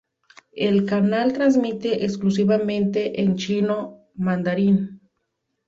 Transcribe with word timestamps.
El 0.55 0.87
canal 0.87 1.31
transmite 1.33 2.03
exclusivamente 2.03 3.21
en 3.21 3.35
chino 3.35 4.07
mandarín. 4.15 4.99